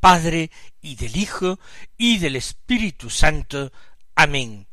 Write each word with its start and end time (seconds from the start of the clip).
Padre 0.00 0.50
y 0.80 0.96
del 0.96 1.16
Hijo 1.16 1.60
y 1.98 2.18
del 2.18 2.36
Espíritu 2.36 3.10
Santo. 3.10 3.70
Amén. 4.14 4.66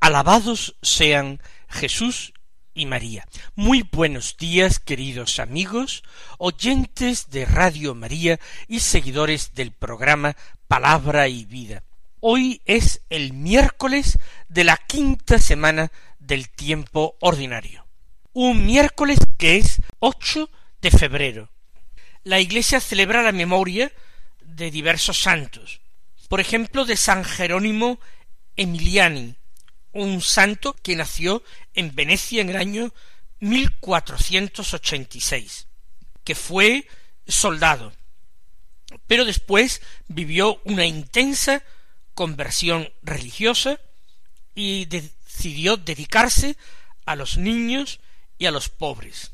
Alabados 0.00 0.76
sean 0.82 1.40
Jesús 1.68 2.34
y 2.74 2.84
María. 2.84 3.26
Muy 3.54 3.88
buenos 3.90 4.36
días, 4.36 4.78
queridos 4.78 5.38
amigos, 5.38 6.04
oyentes 6.36 7.30
de 7.30 7.46
Radio 7.46 7.94
María 7.94 8.38
y 8.68 8.80
seguidores 8.80 9.54
del 9.54 9.72
programa 9.72 10.36
Palabra 10.68 11.26
y 11.28 11.46
Vida. 11.46 11.82
Hoy 12.20 12.60
es 12.66 13.00
el 13.08 13.32
miércoles 13.32 14.18
de 14.48 14.64
la 14.64 14.76
quinta 14.76 15.38
semana 15.38 15.90
del 16.18 16.50
tiempo 16.50 17.16
ordinario. 17.20 17.86
Un 18.34 18.66
miércoles 18.66 19.18
que 19.38 19.56
es 19.56 19.80
8 20.00 20.50
de 20.82 20.90
febrero, 20.90 21.50
la 22.24 22.40
Iglesia 22.40 22.80
celebra 22.80 23.22
la 23.22 23.32
memoria 23.32 23.90
de 24.56 24.70
diversos 24.70 25.20
santos, 25.20 25.80
por 26.28 26.40
ejemplo 26.40 26.86
de 26.86 26.96
San 26.96 27.24
Jerónimo 27.24 28.00
Emiliani, 28.56 29.34
un 29.92 30.22
santo 30.22 30.74
que 30.82 30.96
nació 30.96 31.42
en 31.74 31.94
Venecia 31.94 32.40
en 32.40 32.48
el 32.48 32.56
año 32.56 32.90
1486, 33.40 35.66
que 36.24 36.34
fue 36.34 36.88
soldado, 37.28 37.92
pero 39.06 39.26
después 39.26 39.82
vivió 40.08 40.62
una 40.64 40.86
intensa 40.86 41.62
conversión 42.14 42.90
religiosa 43.02 43.78
y 44.54 44.86
decidió 44.86 45.76
dedicarse 45.76 46.56
a 47.04 47.14
los 47.14 47.36
niños 47.36 48.00
y 48.38 48.46
a 48.46 48.50
los 48.50 48.70
pobres. 48.70 49.32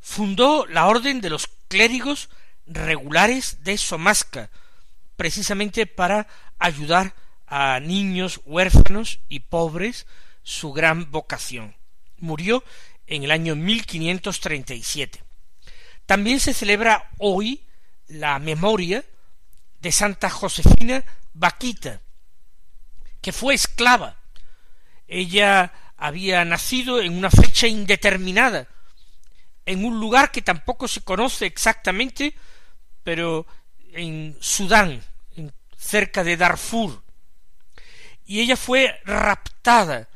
Fundó 0.00 0.66
la 0.66 0.88
Orden 0.88 1.20
de 1.20 1.30
los 1.30 1.46
clérigos 1.68 2.28
regulares 2.70 3.62
de 3.64 3.76
Somasca, 3.76 4.50
precisamente 5.16 5.86
para 5.86 6.26
ayudar 6.58 7.14
a 7.46 7.80
niños 7.80 8.40
huérfanos 8.44 9.20
y 9.28 9.40
pobres 9.40 10.06
su 10.42 10.72
gran 10.72 11.10
vocación. 11.10 11.76
Murió 12.18 12.64
en 13.06 13.24
el 13.24 13.30
año 13.32 13.56
1537. 13.56 15.22
También 16.06 16.40
se 16.40 16.54
celebra 16.54 17.10
hoy 17.18 17.66
la 18.06 18.38
memoria 18.38 19.04
de 19.80 19.92
Santa 19.92 20.30
Josefina 20.30 21.04
Vaquita, 21.32 22.00
que 23.20 23.32
fue 23.32 23.54
esclava. 23.54 24.16
Ella 25.08 25.72
había 25.96 26.44
nacido 26.44 27.00
en 27.00 27.16
una 27.16 27.30
fecha 27.30 27.66
indeterminada, 27.66 28.68
en 29.66 29.84
un 29.84 30.00
lugar 30.00 30.30
que 30.30 30.42
tampoco 30.42 30.88
se 30.88 31.02
conoce 31.02 31.46
exactamente, 31.46 32.34
pero 33.02 33.46
en 33.92 34.36
Sudán, 34.40 35.02
cerca 35.76 36.22
de 36.22 36.36
Darfur. 36.36 37.02
Y 38.26 38.40
ella 38.40 38.56
fue 38.56 39.00
raptada 39.04 40.08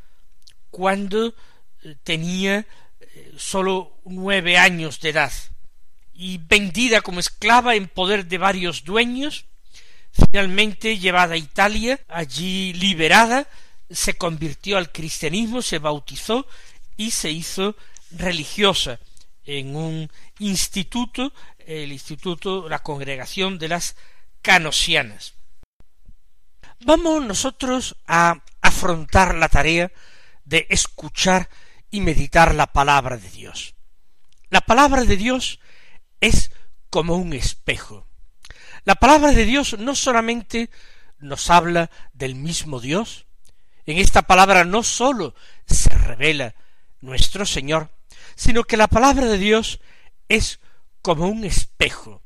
cuando 0.71 1.35
eh, 1.83 1.97
tenía 2.05 2.67
eh, 3.01 3.35
sólo 3.37 3.99
nueve 4.05 4.59
años 4.59 5.01
de 5.01 5.11
edad 5.11 5.33
y 6.15 6.39
vendida 6.39 7.01
como 7.01 7.19
esclava 7.19 7.75
en 7.75 7.89
poder 7.89 8.27
de 8.27 8.39
varios 8.39 8.85
dueños, 8.85 9.47
finalmente 10.13 10.99
llevada 10.99 11.35
a 11.35 11.39
Italia, 11.39 11.99
allí 12.09 12.73
liberada, 12.75 13.49
se 13.91 14.15
convirtió 14.15 14.79
al 14.79 14.93
cristianismo, 14.93 15.61
se 15.61 15.79
bautizó 15.79 16.47
y 16.97 17.11
se 17.11 17.31
hizo 17.31 17.75
religiosa 18.13 19.01
en 19.45 19.77
un 19.77 20.11
instituto, 20.39 21.33
el 21.67 21.93
instituto, 21.93 22.69
la 22.69 22.81
congregación 22.81 23.59
de 23.59 23.69
las 23.69 23.97
canosianas. 24.43 25.35
Vamos 26.81 27.25
nosotros 27.25 27.97
a 28.07 28.43
afrontar 28.61 29.35
la 29.35 29.49
tarea 29.49 29.91
de 30.45 30.67
escuchar 30.69 31.49
y 31.91 32.01
meditar 32.01 32.55
la 32.55 32.67
palabra 32.67 33.17
de 33.17 33.31
Dios. 33.31 33.75
La 34.51 34.61
palabra 34.61 35.05
de 35.05 35.17
Dios 35.17 35.61
es 36.21 36.51
como 36.91 37.17
un 37.17 37.33
espejo. 37.33 38.07
La 38.85 38.97
palabra 38.97 39.33
de 39.33 39.45
Dios 39.45 39.79
no 39.79 39.95
solamente 39.95 40.71
nos 41.19 41.49
habla 41.51 41.91
del 42.13 42.35
mismo 42.35 42.81
Dios, 42.81 43.27
en 43.87 43.99
esta 43.99 44.23
palabra 44.23 44.65
no 44.65 44.83
sólo 44.83 45.35
se 45.67 45.91
revela 45.91 46.55
nuestro 47.01 47.45
Señor, 47.45 47.91
sino 48.37 48.65
que 48.65 48.77
la 48.77 48.89
palabra 48.89 49.27
de 49.27 49.39
Dios 49.39 49.81
es 50.29 50.61
como 51.03 51.29
un 51.29 51.45
espejo 51.45 52.23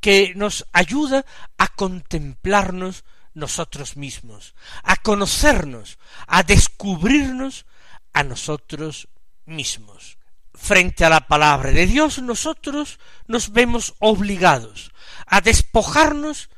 que 0.00 0.32
nos 0.34 0.66
ayuda 0.72 1.24
a 1.58 1.68
contemplarnos 1.68 3.04
nosotros 3.34 3.96
mismos, 3.96 4.54
a 4.82 4.96
conocernos, 4.96 5.98
a 6.26 6.42
descubrirnos 6.42 7.66
a 8.12 8.22
nosotros 8.22 9.08
mismos. 9.46 10.18
Frente 10.54 11.04
a 11.04 11.08
la 11.08 11.26
palabra 11.26 11.70
de 11.70 11.86
Dios 11.86 12.20
nosotros 12.20 12.98
nos 13.26 13.52
vemos 13.52 13.94
obligados 14.00 14.92
a 15.26 15.40
despojarnos 15.40 16.50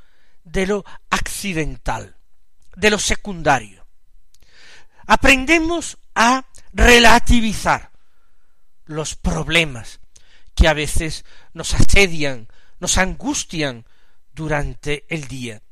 de 0.43 0.67
lo 0.67 0.85
accidental, 1.11 2.17
de 2.75 2.91
lo 2.91 2.99
secundario. 2.99 3.87
Aprendemos 5.07 5.99
a 6.15 6.45
relativizar 6.73 7.94
los 8.87 9.15
problemas 9.17 10.01
que 10.55 10.69
a 10.69 10.75
veces 10.75 11.25
nos 11.53 11.75
asedian, 11.75 12.49
nos 12.79 12.99
angustian 12.99 13.87
durante 14.33 15.05
el 15.09 15.27
día. 15.29 15.63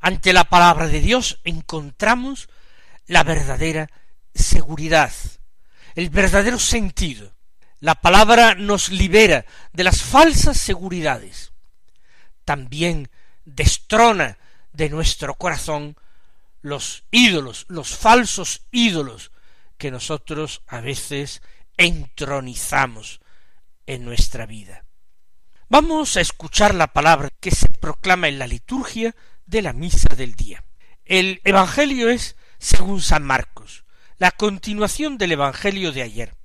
Ante 0.00 0.32
la 0.32 0.44
palabra 0.44 0.88
de 0.88 1.00
Dios 1.00 1.40
encontramos 1.44 2.48
la 3.06 3.22
verdadera 3.22 3.88
seguridad, 4.34 5.12
el 5.94 6.10
verdadero 6.10 6.58
sentido. 6.58 7.34
La 7.80 7.96
palabra 7.96 8.54
nos 8.54 8.90
libera 8.90 9.44
de 9.72 9.84
las 9.84 10.02
falsas 10.02 10.56
seguridades. 10.56 11.52
También 12.44 13.10
destrona 13.44 14.38
de 14.72 14.88
nuestro 14.88 15.34
corazón 15.34 15.96
los 16.60 17.04
ídolos, 17.10 17.66
los 17.68 17.96
falsos 17.96 18.62
ídolos 18.70 19.32
que 19.78 19.90
nosotros 19.90 20.62
a 20.68 20.80
veces 20.80 21.42
entronizamos 21.82 23.20
en 23.86 24.04
nuestra 24.04 24.46
vida. 24.46 24.84
Vamos 25.68 26.16
a 26.16 26.20
escuchar 26.20 26.76
la 26.76 26.86
palabra 26.86 27.28
que 27.40 27.50
se 27.50 27.68
proclama 27.68 28.28
en 28.28 28.38
la 28.38 28.46
liturgia 28.46 29.16
de 29.46 29.62
la 29.62 29.72
misa 29.72 30.14
del 30.14 30.34
día. 30.34 30.64
El 31.04 31.40
Evangelio 31.42 32.08
es 32.08 32.36
según 32.58 33.00
San 33.00 33.24
Marcos, 33.24 33.84
la 34.18 34.30
continuación 34.30 35.18
del 35.18 35.32
Evangelio 35.32 35.90
de 35.90 36.02
ayer, 36.02 36.36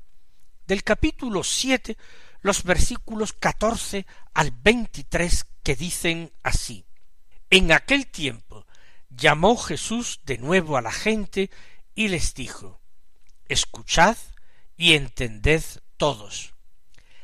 del 0.65 0.83
capítulo 0.83 1.43
siete, 1.43 1.97
los 2.41 2.63
versículos 2.63 3.33
catorce 3.33 4.07
al 4.33 4.49
veintitrés 4.49 5.45
que 5.61 5.75
dicen 5.75 6.31
así. 6.41 6.87
En 7.51 7.71
aquel 7.71 8.07
tiempo 8.07 8.65
llamó 9.09 9.55
Jesús 9.55 10.19
de 10.25 10.39
nuevo 10.39 10.77
a 10.77 10.81
la 10.81 10.91
gente 10.91 11.51
y 11.93 12.07
les 12.07 12.33
dijo, 12.33 12.81
Escuchad 13.45 14.17
y 14.77 14.93
entended 14.93 15.63
todos. 15.97 16.53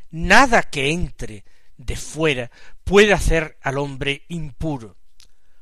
Nada 0.10 0.64
que 0.64 0.92
entre 0.92 1.46
de 1.78 1.96
fuera 1.96 2.52
puede 2.84 3.14
hacer 3.14 3.58
al 3.62 3.78
hombre 3.78 4.24
impuro. 4.28 4.98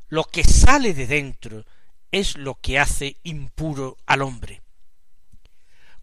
Lo 0.07 0.23
que 0.23 0.43
sale 0.43 0.93
de 0.93 1.07
dentro 1.07 1.65
es 2.11 2.37
lo 2.37 2.55
que 2.55 2.79
hace 2.79 3.17
impuro 3.23 3.97
al 4.05 4.21
hombre. 4.21 4.61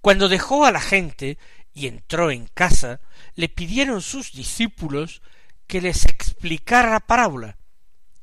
Cuando 0.01 0.29
dejó 0.29 0.65
a 0.65 0.73
la 0.73 0.81
gente 0.81 1.39
y 1.75 1.87
entró 1.87 2.31
en 2.31 2.47
casa, 2.47 3.01
le 3.35 3.49
pidieron 3.49 4.01
sus 4.01 4.33
discípulos 4.33 5.23
que 5.67 5.81
les 5.81 6.07
explicara 6.07 6.91
la 6.91 7.01
parábola. 7.01 7.59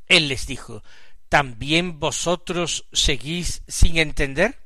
Él 0.07 0.27
les 0.27 0.47
dijo, 0.47 0.83
¿también 1.29 1.99
vosotros 1.99 2.87
seguís 2.91 3.61
sin 3.67 3.97
entender? 3.97 4.59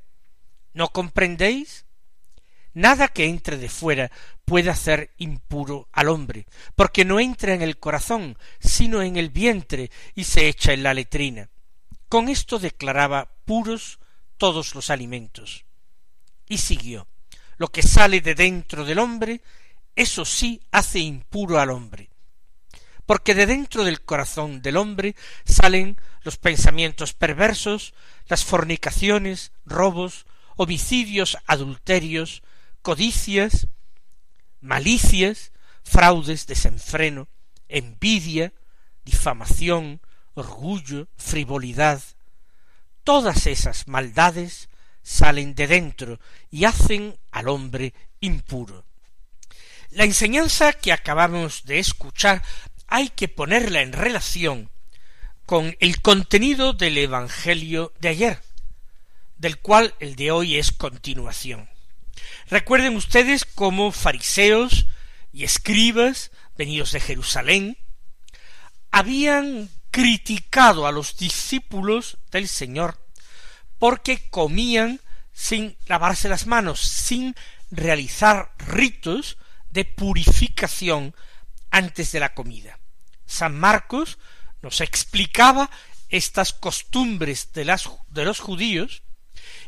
¿No 0.73 0.89
comprendéis? 0.89 1.85
Nada 2.73 3.07
que 3.07 3.25
entre 3.25 3.57
de 3.57 3.69
fuera 3.69 4.11
puede 4.45 4.69
hacer 4.69 5.13
impuro 5.17 5.89
al 5.91 6.09
hombre, 6.09 6.45
porque 6.75 7.05
no 7.05 7.19
entra 7.19 7.53
en 7.53 7.61
el 7.61 7.79
corazón, 7.79 8.37
sino 8.59 9.01
en 9.01 9.17
el 9.17 9.29
vientre 9.29 9.91
y 10.15 10.23
se 10.23 10.47
echa 10.47 10.73
en 10.73 10.83
la 10.83 10.93
letrina. 10.93 11.49
Con 12.07 12.29
esto 12.29 12.59
declaraba 12.59 13.29
puros 13.45 13.99
todos 14.37 14.73
los 14.75 14.89
alimentos. 14.89 15.65
Y 16.47 16.57
siguió. 16.57 17.07
Lo 17.57 17.67
que 17.67 17.83
sale 17.83 18.21
de 18.21 18.35
dentro 18.35 18.85
del 18.85 18.99
hombre, 18.99 19.41
eso 19.95 20.25
sí 20.25 20.61
hace 20.71 20.99
impuro 20.99 21.59
al 21.59 21.69
hombre. 21.69 22.09
Porque 23.05 23.35
de 23.35 23.45
dentro 23.45 23.83
del 23.83 24.01
corazón 24.01 24.61
del 24.61 24.77
hombre 24.77 25.15
salen 25.43 25.97
los 26.21 26.37
pensamientos 26.37 27.13
perversos, 27.13 27.93
las 28.27 28.45
fornicaciones, 28.45 29.51
robos, 29.65 30.25
homicidios, 30.55 31.37
adulterios, 31.45 32.43
codicias, 32.81 33.67
malicias, 34.61 35.51
fraudes, 35.83 36.47
desenfreno, 36.47 37.27
envidia, 37.67 38.53
difamación, 39.05 40.01
orgullo, 40.33 41.07
frivolidad. 41.17 42.01
Todas 43.03 43.47
esas 43.47 43.87
maldades 43.87 44.69
salen 45.01 45.55
de 45.55 45.67
dentro 45.67 46.19
y 46.51 46.65
hacen 46.65 47.17
al 47.31 47.47
hombre 47.47 47.93
impuro. 48.19 48.85
La 49.91 50.03
enseñanza 50.03 50.73
que 50.73 50.93
acabamos 50.93 51.65
de 51.65 51.79
escuchar 51.79 52.43
hay 52.87 53.09
que 53.09 53.27
ponerla 53.27 53.81
en 53.81 53.93
relación 53.93 54.69
con 55.45 55.75
el 55.79 56.01
contenido 56.01 56.73
del 56.73 56.97
Evangelio 56.99 57.91
de 57.99 58.09
ayer, 58.09 58.41
del 59.37 59.57
cual 59.57 59.95
el 59.99 60.15
de 60.15 60.29
hoy 60.29 60.57
es 60.57 60.71
continuación. 60.71 61.67
Recuerden 62.49 62.95
ustedes 62.95 63.45
cómo 63.45 63.91
fariseos 63.91 64.87
y 65.31 65.43
escribas, 65.43 66.31
venidos 66.57 66.91
de 66.91 66.99
Jerusalén, 66.99 67.77
habían 68.91 69.69
criticado 69.91 70.87
a 70.87 70.91
los 70.91 71.17
discípulos 71.17 72.17
del 72.31 72.47
Señor 72.47 72.99
porque 73.77 74.29
comían 74.29 74.99
sin 75.33 75.77
lavarse 75.87 76.27
las 76.27 76.47
manos, 76.47 76.81
sin 76.81 77.35
realizar 77.71 78.51
ritos 78.57 79.37
de 79.69 79.85
purificación 79.85 81.15
antes 81.71 82.11
de 82.11 82.19
la 82.19 82.33
comida. 82.33 82.79
San 83.25 83.57
Marcos 83.57 84.17
nos 84.61 84.81
explicaba 84.81 85.69
estas 86.09 86.51
costumbres 86.53 87.53
de, 87.53 87.65
los 87.65 88.39
judíos 88.39 89.03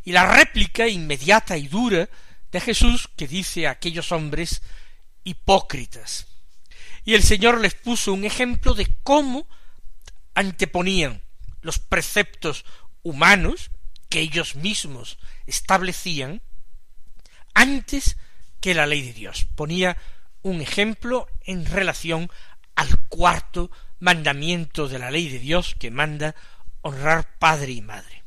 y 0.04 0.12
la 0.12 0.34
réplica 0.34 0.88
inmediata 0.88 1.58
y 1.58 1.68
dura 1.68 2.10
de 2.52 2.62
Jesús 2.62 3.10
que 3.16 3.28
dice 3.28 3.68
a 3.68 3.72
aquellos 3.72 4.12
hombres 4.12 4.62
hipócritas. 5.24 6.28
Y 7.04 7.16
el 7.16 7.24
Señor 7.24 7.60
les 7.60 7.74
puso 7.74 8.14
un 8.14 8.26
ejemplo 8.26 8.74
de 8.74 8.88
cómo 9.04 9.48
anteponían 10.36 11.22
los 11.62 11.80
preceptos 11.80 12.66
humanos 13.04 13.72
que 14.10 14.20
ellos 14.20 14.56
mismos 14.56 15.18
establecían 15.48 16.42
antes 17.54 18.18
que 18.60 18.74
la 18.74 18.86
ley 18.86 19.02
de 19.02 19.14
Dios. 19.14 19.46
Ponía 19.56 19.98
un 20.42 20.62
ejemplo 20.62 21.28
en 21.44 21.66
relación 21.66 22.30
al 22.76 23.08
cuarto 23.08 23.72
mandamiento 24.00 24.88
de 24.88 25.00
la 25.00 25.12
ley 25.12 25.30
de 25.30 25.40
Dios 25.40 25.76
que 25.78 25.92
manda 25.92 26.36
honrar 26.82 27.38
padre 27.38 27.72
y 27.72 27.82
madre. 27.82 28.24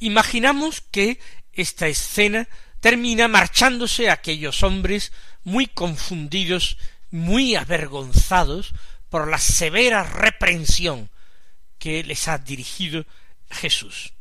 Imaginamos 0.00 0.80
que 0.80 1.20
esta 1.52 1.86
escena 1.86 2.48
termina 2.86 3.26
marchándose 3.26 4.10
aquellos 4.10 4.62
hombres 4.62 5.10
muy 5.42 5.66
confundidos, 5.66 6.78
muy 7.10 7.56
avergonzados 7.56 8.74
por 9.08 9.26
la 9.26 9.38
severa 9.38 10.04
reprensión 10.04 11.10
que 11.80 12.04
les 12.04 12.28
ha 12.28 12.38
dirigido 12.38 13.04
Jesús. 13.50 14.12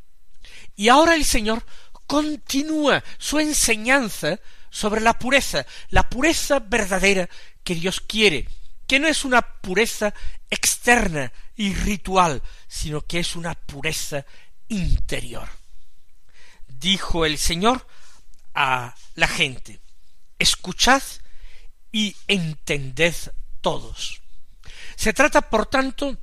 Y 0.76 0.90
ahora 0.90 1.14
el 1.14 1.26
Señor 1.26 1.64
continúa 2.08 3.04
su 3.20 3.38
enseñanza 3.38 4.40
sobre 4.72 5.02
la 5.02 5.20
pureza, 5.20 5.68
la 5.90 6.10
pureza 6.10 6.58
verdadera 6.58 7.30
que 7.64 7.76
Dios 7.76 8.02
quiere, 8.02 8.50
que 8.88 8.98
no 8.98 9.08
es 9.08 9.26
una 9.26 9.44
pureza 9.44 10.12
externa 10.50 11.32
y 11.56 11.72
ritual, 11.76 12.42
sino 12.68 13.02
que 13.02 13.20
es 13.20 13.36
una 13.36 13.54
pureza 13.54 14.26
interior. 14.70 15.48
Dijo 16.68 17.28
el 17.28 17.38
Señor 17.38 17.86
a 18.56 18.96
la 19.16 19.28
gente, 19.28 19.80
escuchad 20.40 21.04
y 21.92 22.16
entended 22.28 23.14
todos. 23.62 24.22
Se 24.96 25.14
trata, 25.14 25.50
por 25.50 25.66
tanto, 25.66 26.18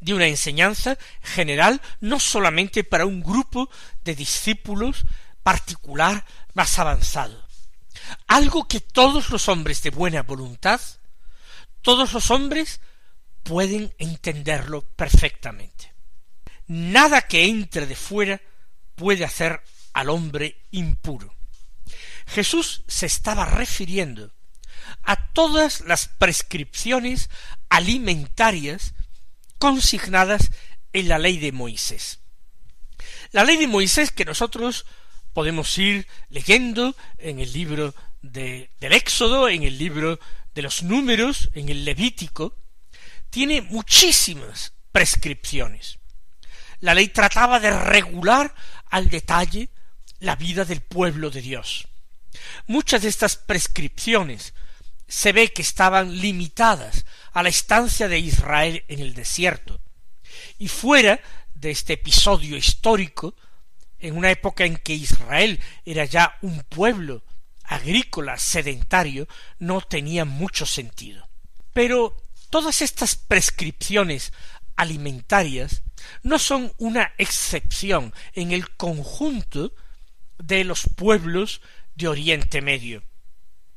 de 0.00 0.14
una 0.14 0.26
enseñanza 0.26 0.98
general 1.22 1.80
no 2.00 2.20
solamente 2.20 2.84
para 2.84 3.06
un 3.06 3.22
grupo 3.22 3.70
de 4.04 4.14
discípulos 4.14 5.04
particular 5.42 6.24
más 6.54 6.78
avanzado, 6.78 7.46
algo 8.26 8.68
que 8.68 8.80
todos 8.80 9.30
los 9.30 9.48
hombres 9.48 9.82
de 9.82 9.90
buena 9.90 10.22
voluntad, 10.22 10.80
todos 11.82 12.12
los 12.12 12.30
hombres 12.30 12.80
pueden 13.42 13.94
entenderlo 13.98 14.82
perfectamente. 14.82 15.94
Nada 16.66 17.22
que 17.22 17.46
entre 17.46 17.86
de 17.86 17.96
fuera 17.96 18.40
puede 18.94 19.24
hacer 19.24 19.62
al 19.94 20.10
hombre 20.10 20.60
impuro. 20.70 21.37
Jesús 22.28 22.82
se 22.86 23.06
estaba 23.06 23.46
refiriendo 23.46 24.32
a 25.02 25.32
todas 25.32 25.80
las 25.80 26.08
prescripciones 26.08 27.30
alimentarias 27.68 28.94
consignadas 29.58 30.50
en 30.92 31.08
la 31.08 31.18
ley 31.18 31.38
de 31.38 31.52
Moisés. 31.52 32.20
La 33.32 33.44
ley 33.44 33.56
de 33.56 33.66
Moisés 33.66 34.10
que 34.10 34.24
nosotros 34.24 34.86
podemos 35.32 35.76
ir 35.78 36.06
leyendo 36.28 36.96
en 37.18 37.40
el 37.40 37.52
libro 37.52 37.94
de, 38.22 38.70
del 38.80 38.92
Éxodo, 38.92 39.48
en 39.48 39.62
el 39.62 39.78
libro 39.78 40.18
de 40.54 40.62
los 40.62 40.82
números, 40.82 41.50
en 41.54 41.68
el 41.68 41.84
Levítico, 41.84 42.56
tiene 43.30 43.62
muchísimas 43.62 44.72
prescripciones. 44.92 45.98
La 46.80 46.94
ley 46.94 47.08
trataba 47.08 47.60
de 47.60 47.70
regular 47.70 48.54
al 48.90 49.08
detalle 49.08 49.68
la 50.20 50.36
vida 50.36 50.64
del 50.64 50.80
pueblo 50.80 51.30
de 51.30 51.42
Dios. 51.42 51.88
Muchas 52.66 53.02
de 53.02 53.08
estas 53.08 53.36
prescripciones 53.36 54.54
se 55.06 55.32
ve 55.32 55.52
que 55.52 55.62
estaban 55.62 56.18
limitadas 56.18 57.06
a 57.32 57.42
la 57.42 57.48
estancia 57.48 58.08
de 58.08 58.18
Israel 58.18 58.84
en 58.88 59.00
el 59.00 59.14
desierto. 59.14 59.80
Y 60.58 60.68
fuera 60.68 61.20
de 61.54 61.70
este 61.70 61.94
episodio 61.94 62.56
histórico, 62.56 63.34
en 63.98 64.16
una 64.16 64.30
época 64.30 64.64
en 64.64 64.76
que 64.76 64.94
Israel 64.94 65.60
era 65.84 66.04
ya 66.04 66.38
un 66.42 66.60
pueblo 66.60 67.24
agrícola 67.64 68.38
sedentario, 68.38 69.26
no 69.58 69.80
tenía 69.80 70.24
mucho 70.24 70.66
sentido. 70.66 71.28
Pero 71.72 72.16
todas 72.50 72.82
estas 72.82 73.16
prescripciones 73.16 74.32
alimentarias 74.76 75.82
no 76.22 76.38
son 76.38 76.72
una 76.78 77.12
excepción 77.18 78.14
en 78.32 78.52
el 78.52 78.70
conjunto 78.76 79.74
de 80.38 80.64
los 80.64 80.84
pueblos 80.94 81.60
de 81.98 82.06
Oriente 82.06 82.62
Medio. 82.62 83.02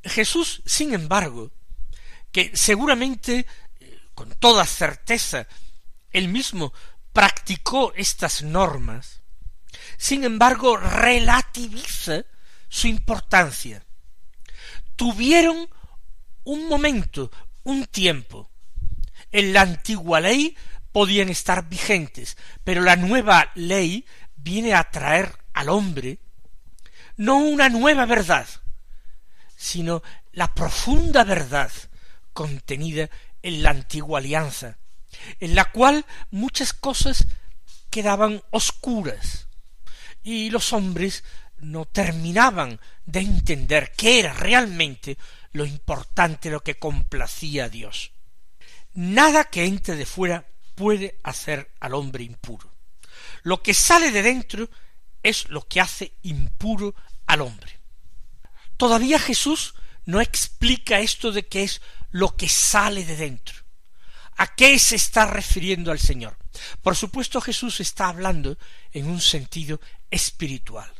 Jesús, 0.04 0.62
sin 0.64 0.94
embargo, 0.94 1.50
que 2.30 2.52
seguramente, 2.54 3.46
eh, 3.80 4.00
con 4.14 4.30
toda 4.38 4.64
certeza, 4.64 5.48
él 6.12 6.28
mismo 6.28 6.72
practicó 7.12 7.92
estas 7.96 8.42
normas, 8.42 9.20
sin 9.98 10.22
embargo, 10.24 10.76
relativiza 10.76 12.24
su 12.68 12.86
importancia. 12.86 13.84
Tuvieron 14.94 15.68
un 16.44 16.68
momento, 16.68 17.30
un 17.64 17.86
tiempo. 17.86 18.50
En 19.32 19.52
la 19.52 19.62
antigua 19.62 20.20
ley 20.20 20.56
podían 20.92 21.28
estar 21.28 21.68
vigentes, 21.68 22.36
pero 22.62 22.82
la 22.82 22.94
nueva 22.96 23.50
ley 23.56 24.06
viene 24.36 24.74
a 24.74 24.90
traer 24.90 25.36
al 25.54 25.70
hombre 25.70 26.20
no 27.16 27.36
una 27.38 27.68
nueva 27.68 28.06
verdad, 28.06 28.46
sino 29.56 30.02
la 30.32 30.52
profunda 30.54 31.24
verdad 31.24 31.70
contenida 32.32 33.10
en 33.42 33.62
la 33.62 33.70
antigua 33.70 34.18
alianza, 34.18 34.78
en 35.40 35.54
la 35.54 35.70
cual 35.70 36.04
muchas 36.30 36.72
cosas 36.72 37.26
quedaban 37.90 38.42
oscuras 38.50 39.48
y 40.22 40.50
los 40.50 40.72
hombres 40.72 41.24
no 41.58 41.84
terminaban 41.84 42.80
de 43.06 43.20
entender 43.20 43.92
qué 43.96 44.20
era 44.20 44.32
realmente 44.32 45.18
lo 45.52 45.66
importante, 45.66 46.50
lo 46.50 46.62
que 46.62 46.78
complacía 46.78 47.64
a 47.64 47.68
Dios. 47.68 48.12
Nada 48.94 49.44
que 49.44 49.64
entre 49.64 49.96
de 49.96 50.06
fuera 50.06 50.46
puede 50.74 51.18
hacer 51.22 51.70
al 51.80 51.94
hombre 51.94 52.24
impuro. 52.24 52.72
Lo 53.42 53.62
que 53.62 53.74
sale 53.74 54.10
de 54.10 54.22
dentro 54.22 54.68
es 55.22 55.48
lo 55.48 55.66
que 55.66 55.80
hace 55.80 56.14
impuro 56.22 56.94
al 57.26 57.40
hombre. 57.40 57.78
Todavía 58.76 59.18
Jesús 59.18 59.74
no 60.04 60.20
explica 60.20 61.00
esto 61.00 61.32
de 61.32 61.46
qué 61.46 61.62
es 61.62 61.80
lo 62.10 62.36
que 62.36 62.48
sale 62.48 63.04
de 63.04 63.16
dentro. 63.16 63.62
¿A 64.36 64.54
qué 64.54 64.78
se 64.78 64.96
está 64.96 65.26
refiriendo 65.26 65.92
al 65.92 65.98
Señor? 65.98 66.36
Por 66.82 66.96
supuesto 66.96 67.40
Jesús 67.40 67.80
está 67.80 68.08
hablando 68.08 68.58
en 68.92 69.08
un 69.08 69.20
sentido 69.20 69.80
espiritual. 70.10 70.90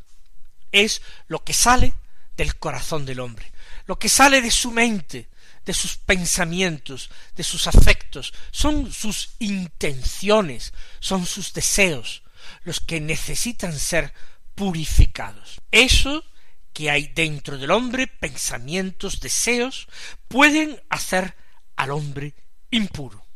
Es 0.71 1.02
lo 1.26 1.43
que 1.43 1.55
sale 1.55 1.95
del 2.37 2.57
corazón 2.57 3.05
del 3.05 3.21
hombre, 3.21 3.52
lo 3.87 3.99
que 3.99 4.09
sale 4.09 4.41
de 4.41 4.50
su 4.50 4.71
mente, 4.71 5.29
de 5.64 5.75
sus 5.75 5.97
pensamientos, 5.97 7.11
de 7.37 7.45
sus 7.45 7.67
afectos, 7.67 8.33
son 8.50 8.93
sus 8.93 9.31
intenciones, 9.38 10.73
son 10.99 11.26
sus 11.26 11.52
deseos, 11.52 12.23
los 12.63 12.81
que 12.81 13.01
necesitan 13.01 13.79
ser 13.79 14.13
purificados. 14.55 15.61
Eso 15.71 16.25
que 16.73 16.91
hay 16.91 17.09
dentro 17.09 17.59
del 17.59 17.71
hombre, 17.71 18.07
pensamientos, 18.07 19.21
deseos, 19.21 19.89
pueden 20.29 20.81
hacer 20.89 21.37
al 21.77 21.91
hombre 21.91 22.35
impuro. 22.71 23.27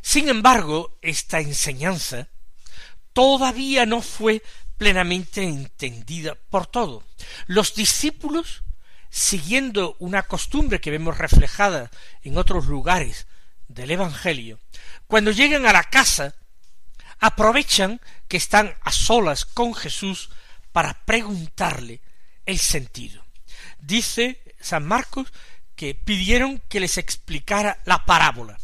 Sin 0.00 0.28
embargo, 0.28 0.98
esta 1.02 1.40
enseñanza 1.40 2.28
todavía 3.12 3.84
no 3.84 4.00
fue 4.00 4.42
plenamente 4.76 5.42
entendida 5.42 6.36
por 6.36 6.66
todo. 6.66 7.02
Los 7.46 7.74
discípulos, 7.74 8.62
siguiendo 9.10 9.96
una 9.98 10.22
costumbre 10.22 10.80
que 10.80 10.92
vemos 10.92 11.18
reflejada 11.18 11.90
en 12.22 12.38
otros 12.38 12.66
lugares 12.66 13.26
del 13.66 13.90
Evangelio, 13.90 14.60
cuando 15.06 15.32
llegan 15.32 15.66
a 15.66 15.72
la 15.72 15.84
casa, 15.84 16.34
aprovechan 17.20 18.00
que 18.28 18.36
están 18.36 18.74
a 18.82 18.92
solas 18.92 19.44
con 19.44 19.74
Jesús 19.74 20.30
para 20.72 21.04
preguntarle 21.04 22.00
el 22.46 22.58
sentido. 22.58 23.24
Dice 23.78 24.42
San 24.60 24.86
Marcos 24.86 25.32
que 25.74 25.94
pidieron 25.94 26.60
que 26.68 26.80
les 26.80 26.98
explicara 26.98 27.78
la 27.84 28.04
parábola. 28.04 28.58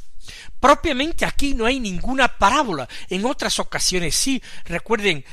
Propiamente 0.58 1.24
aquí 1.24 1.54
no 1.54 1.66
hay 1.66 1.78
ninguna 1.78 2.38
parábola. 2.38 2.88
En 3.08 3.24
otras 3.24 3.58
ocasiones 3.58 4.14
sí. 4.14 4.42
Recuerden 4.64 5.24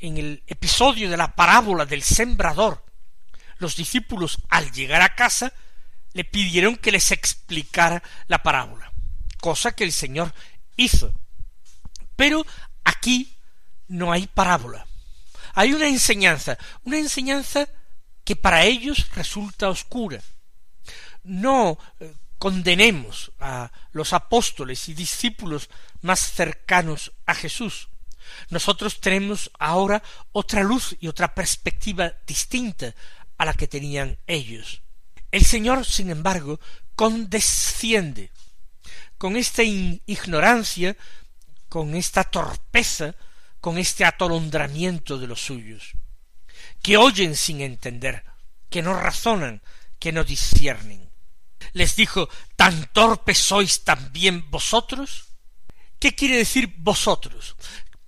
en 0.00 0.16
el 0.16 0.42
episodio 0.46 1.10
de 1.10 1.16
la 1.16 1.34
parábola 1.34 1.84
del 1.84 2.02
sembrador. 2.02 2.84
Los 3.58 3.76
discípulos 3.76 4.38
al 4.48 4.72
llegar 4.72 5.02
a 5.02 5.14
casa 5.14 5.52
le 6.12 6.24
pidieron 6.24 6.76
que 6.76 6.92
les 6.92 7.12
explicara 7.12 8.02
la 8.26 8.42
parábola. 8.42 8.92
Cosa 9.38 9.72
que 9.72 9.84
el 9.84 9.92
Señor 9.92 10.34
hizo. 10.76 11.12
Pero 12.20 12.44
aquí 12.84 13.34
no 13.88 14.12
hay 14.12 14.26
parábola. 14.26 14.86
Hay 15.54 15.72
una 15.72 15.88
enseñanza, 15.88 16.58
una 16.84 16.98
enseñanza 16.98 17.66
que 18.24 18.36
para 18.36 18.64
ellos 18.64 19.08
resulta 19.14 19.70
oscura. 19.70 20.22
No 21.22 21.78
eh, 21.98 22.12
condenemos 22.36 23.32
a 23.40 23.72
los 23.92 24.12
apóstoles 24.12 24.86
y 24.90 24.92
discípulos 24.92 25.70
más 26.02 26.20
cercanos 26.20 27.10
a 27.24 27.34
Jesús. 27.34 27.88
Nosotros 28.50 29.00
tenemos 29.00 29.50
ahora 29.58 30.02
otra 30.32 30.62
luz 30.62 30.98
y 31.00 31.08
otra 31.08 31.34
perspectiva 31.34 32.12
distinta 32.26 32.94
a 33.38 33.46
la 33.46 33.54
que 33.54 33.66
tenían 33.66 34.18
ellos. 34.26 34.82
El 35.30 35.46
Señor, 35.46 35.86
sin 35.86 36.10
embargo, 36.10 36.60
condesciende 36.94 38.30
con 39.16 39.36
esta 39.36 39.62
ignorancia, 39.62 40.98
con 41.70 41.94
esta 41.94 42.24
torpeza, 42.24 43.14
con 43.62 43.78
este 43.78 44.04
atolondramiento 44.04 45.18
de 45.18 45.26
los 45.26 45.40
suyos 45.40 45.94
que 46.82 46.96
oyen 46.96 47.36
sin 47.36 47.60
entender, 47.60 48.24
que 48.68 48.82
no 48.82 48.94
razonan, 48.94 49.62
que 49.98 50.12
no 50.12 50.24
disciernen. 50.24 51.10
Les 51.72 51.96
dijo, 51.96 52.28
¿tan 52.56 52.90
torpes 52.92 53.38
sois 53.38 53.84
también 53.84 54.50
vosotros? 54.50 55.26
¿Qué 55.98 56.14
quiere 56.14 56.36
decir 56.36 56.74
vosotros? 56.78 57.56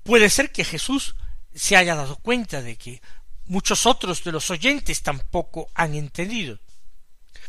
Puede 0.02 0.30
ser 0.30 0.50
que 0.52 0.64
Jesús 0.64 1.14
se 1.54 1.76
haya 1.76 1.94
dado 1.94 2.16
cuenta 2.16 2.62
de 2.62 2.76
que 2.76 3.02
muchos 3.44 3.86
otros 3.86 4.24
de 4.24 4.32
los 4.32 4.50
oyentes 4.50 5.02
tampoco 5.02 5.68
han 5.74 5.94
entendido. 5.94 6.58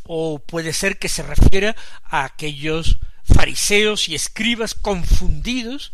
O 0.03 0.39
puede 0.39 0.73
ser 0.73 0.99
que 0.99 1.07
se 1.07 1.23
refiera 1.23 1.75
a 2.03 2.25
aquellos 2.25 2.99
fariseos 3.23 4.09
y 4.09 4.15
escribas 4.15 4.73
confundidos 4.73 5.93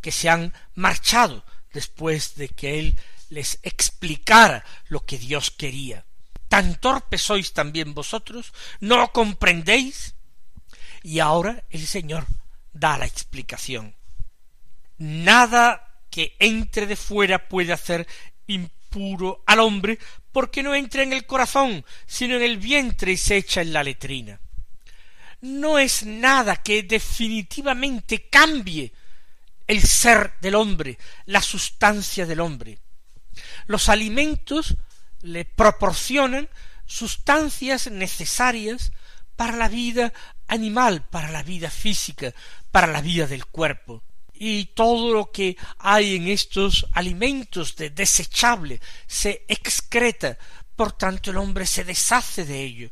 que 0.00 0.12
se 0.12 0.28
han 0.28 0.52
marchado 0.74 1.44
después 1.72 2.34
de 2.34 2.48
que 2.48 2.78
él 2.78 2.98
les 3.28 3.58
explicara 3.62 4.64
lo 4.88 5.04
que 5.04 5.18
Dios 5.18 5.50
quería. 5.50 6.04
¿Tan 6.48 6.80
torpes 6.80 7.22
sois 7.22 7.52
también 7.52 7.94
vosotros? 7.94 8.52
¿No 8.80 9.12
comprendéis? 9.12 10.14
Y 11.02 11.20
ahora 11.20 11.64
el 11.70 11.86
Señor 11.86 12.26
da 12.72 12.98
la 12.98 13.06
explicación. 13.06 13.94
Nada 14.98 16.02
que 16.10 16.34
entre 16.40 16.86
de 16.86 16.96
fuera 16.96 17.48
puede 17.48 17.72
hacer 17.72 18.06
impuro 18.48 19.42
al 19.46 19.60
hombre 19.60 19.98
porque 20.32 20.62
no 20.62 20.74
entra 20.74 21.02
en 21.02 21.12
el 21.12 21.24
corazón, 21.24 21.84
sino 22.06 22.36
en 22.36 22.42
el 22.42 22.58
vientre 22.58 23.12
y 23.12 23.16
se 23.16 23.36
echa 23.36 23.62
en 23.62 23.72
la 23.72 23.84
letrina. 23.84 24.40
No 25.40 25.78
es 25.78 26.04
nada 26.04 26.56
que 26.56 26.82
definitivamente 26.82 28.28
cambie 28.28 28.92
el 29.70 29.84
ser 29.84 30.34
del 30.40 30.56
hombre, 30.56 30.98
la 31.26 31.40
sustancia 31.40 32.26
del 32.26 32.40
hombre. 32.40 32.80
Los 33.66 33.88
alimentos 33.88 34.76
le 35.20 35.44
proporcionan 35.44 36.48
sustancias 36.86 37.88
necesarias 37.88 38.90
para 39.36 39.56
la 39.56 39.68
vida 39.68 40.12
animal, 40.48 41.06
para 41.08 41.30
la 41.30 41.44
vida 41.44 41.70
física, 41.70 42.34
para 42.72 42.88
la 42.88 43.00
vida 43.00 43.28
del 43.28 43.46
cuerpo. 43.46 44.02
Y 44.34 44.64
todo 44.74 45.14
lo 45.14 45.30
que 45.30 45.56
hay 45.78 46.16
en 46.16 46.26
estos 46.26 46.88
alimentos 46.90 47.76
de 47.76 47.90
desechable 47.90 48.80
se 49.06 49.44
excreta, 49.46 50.36
por 50.74 50.94
tanto 50.94 51.30
el 51.30 51.36
hombre 51.36 51.64
se 51.64 51.84
deshace 51.84 52.44
de 52.44 52.60
ello. 52.60 52.90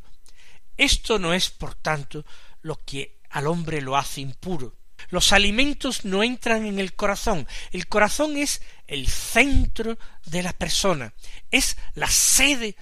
Esto 0.77 1.19
no 1.19 1.33
es, 1.33 1.49
por 1.49 1.75
tanto, 1.75 2.25
lo 2.61 2.77
que 2.77 3.19
al 3.31 3.47
hombre 3.47 3.81
lo 3.81 3.97
hace 3.97 4.21
impuro. 4.21 4.78
Los 5.09 5.33
alimentos 5.33 6.05
no 6.05 6.23
entran 6.23 6.65
en 6.65 6.79
el 6.79 6.93
corazón. 6.93 7.47
El 7.71 7.87
corazón 7.87 8.37
es 8.37 8.61
el 8.87 9.07
centro 9.07 9.97
de 10.25 10.43
la 10.43 10.53
persona, 10.53 11.13
es 11.51 11.77
la 11.95 12.07
sede 12.07 12.75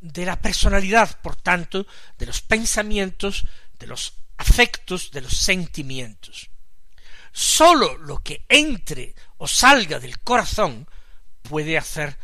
de 0.00 0.24
la 0.24 0.40
personalidad, 0.40 1.20
por 1.20 1.36
tanto, 1.36 1.86
de 2.18 2.26
los 2.26 2.40
pensamientos, 2.40 3.46
de 3.78 3.86
los 3.86 4.14
afectos, 4.36 5.10
de 5.10 5.22
los 5.22 5.36
sentimientos. 5.36 6.50
Sólo 7.32 7.98
lo 7.98 8.18
que 8.20 8.44
entre 8.48 9.14
o 9.36 9.46
salga 9.46 9.98
del 9.98 10.18
corazón 10.20 10.88
puede 11.42 11.78
hacer 11.78 12.18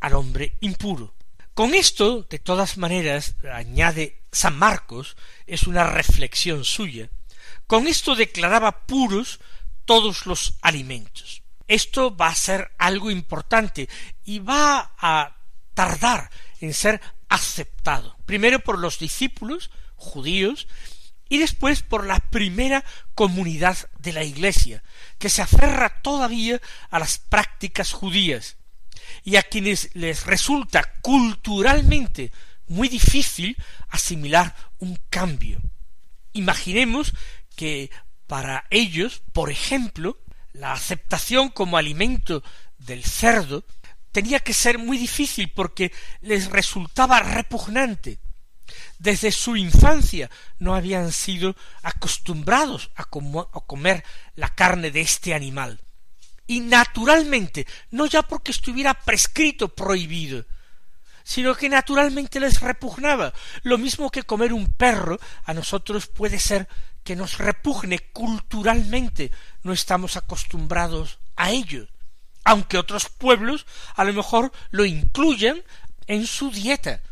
al 0.00 0.14
hombre 0.14 0.56
impuro. 0.60 1.14
Con 1.54 1.74
esto, 1.74 2.22
de 2.22 2.38
todas 2.38 2.78
maneras, 2.78 3.34
añade 3.52 4.22
San 4.32 4.56
Marcos, 4.56 5.16
es 5.46 5.64
una 5.64 5.84
reflexión 5.84 6.64
suya, 6.64 7.10
con 7.66 7.86
esto 7.86 8.14
declaraba 8.14 8.86
puros 8.86 9.40
todos 9.84 10.26
los 10.26 10.54
alimentos. 10.62 11.42
Esto 11.68 12.14
va 12.14 12.28
a 12.28 12.34
ser 12.34 12.72
algo 12.78 13.10
importante 13.10 13.88
y 14.24 14.40
va 14.40 14.94
a 14.98 15.36
tardar 15.74 16.30
en 16.60 16.74
ser 16.74 17.00
aceptado, 17.28 18.16
primero 18.26 18.60
por 18.60 18.78
los 18.78 18.98
discípulos 18.98 19.70
judíos 19.96 20.68
y 21.28 21.38
después 21.38 21.82
por 21.82 22.06
la 22.06 22.18
primera 22.18 22.84
comunidad 23.14 23.78
de 23.98 24.12
la 24.12 24.22
Iglesia, 24.22 24.82
que 25.18 25.30
se 25.30 25.40
aferra 25.40 26.02
todavía 26.02 26.60
a 26.90 26.98
las 26.98 27.18
prácticas 27.18 27.92
judías 27.92 28.56
y 29.24 29.36
a 29.36 29.42
quienes 29.42 29.88
les 29.94 30.26
resulta 30.26 30.92
culturalmente 31.00 32.32
muy 32.68 32.88
difícil 32.88 33.56
asimilar 33.88 34.54
un 34.78 34.98
cambio. 35.08 35.60
Imaginemos 36.32 37.14
que 37.54 37.90
para 38.26 38.64
ellos, 38.70 39.22
por 39.32 39.50
ejemplo, 39.50 40.18
la 40.52 40.72
aceptación 40.72 41.48
como 41.48 41.76
alimento 41.76 42.42
del 42.78 43.04
cerdo 43.04 43.64
tenía 44.12 44.40
que 44.40 44.52
ser 44.52 44.78
muy 44.78 44.98
difícil 44.98 45.50
porque 45.50 45.92
les 46.20 46.50
resultaba 46.50 47.20
repugnante. 47.20 48.18
Desde 48.98 49.32
su 49.32 49.56
infancia 49.56 50.30
no 50.58 50.74
habían 50.74 51.12
sido 51.12 51.56
acostumbrados 51.82 52.90
a, 52.94 53.04
comer 53.04 54.04
la 54.36 54.48
carne 54.54 54.90
de 54.90 55.00
este 55.00 55.34
animal. 55.34 55.80
Y 56.46 56.60
naturalmente, 56.60 57.66
no 57.90 58.06
ya 58.06 58.22
porque 58.22 58.52
estuviera 58.52 58.94
prescrito 58.94 59.74
prohibido, 59.74 60.44
sino 61.24 61.54
que 61.54 61.68
naturalmente 61.68 62.40
les 62.40 62.60
repugnaba. 62.60 63.32
Lo 63.62 63.78
mismo 63.78 64.10
que 64.10 64.22
comer 64.22 64.52
un 64.52 64.66
perro 64.66 65.18
a 65.44 65.54
nosotros 65.54 66.06
puede 66.06 66.38
ser 66.38 66.68
que 67.04 67.16
nos 67.16 67.38
repugne 67.38 67.98
culturalmente, 68.12 69.30
no 69.62 69.72
estamos 69.72 70.16
acostumbrados 70.16 71.18
a 71.36 71.50
ello, 71.50 71.88
aunque 72.44 72.78
otros 72.78 73.08
pueblos 73.08 73.66
a 73.94 74.04
lo 74.04 74.12
mejor 74.12 74.52
lo 74.70 74.84
incluyan 74.84 75.62
en 76.06 76.26
su 76.26 76.50
dieta 76.50 77.02